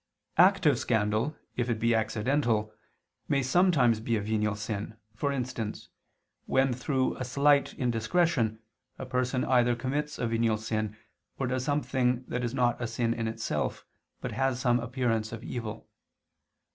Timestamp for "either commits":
9.45-10.17